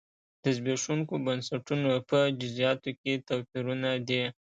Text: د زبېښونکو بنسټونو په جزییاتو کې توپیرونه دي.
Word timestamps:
د 0.43 0.45
زبېښونکو 0.57 1.13
بنسټونو 1.25 1.91
په 2.09 2.17
جزییاتو 2.39 2.89
کې 3.01 3.13
توپیرونه 3.27 3.89
دي. 4.07 4.23